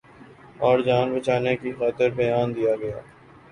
اورجان 0.65 1.07
بچانے 1.15 1.53
کی 1.61 1.71
خاطر 1.79 2.09
بیان 2.17 2.47
دیاگیا۔ 2.55 2.99